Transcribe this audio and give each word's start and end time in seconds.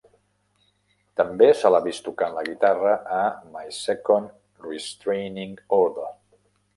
També 1.19 1.49
se 1.59 1.69
l'ha 1.73 1.81
vist 1.87 2.01
tocant 2.07 2.33
la 2.37 2.43
guitarra 2.47 2.93
a 3.17 3.19
My 3.57 3.73
Second 3.81 4.65
Restraining 4.69 5.55
Order. 5.83 6.09